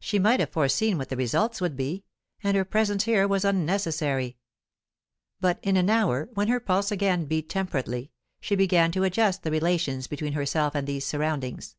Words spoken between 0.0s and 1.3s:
She might have foreseen what the